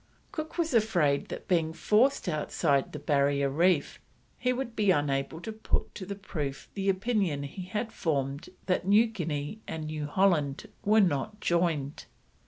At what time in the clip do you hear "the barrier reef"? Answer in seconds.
2.91-3.99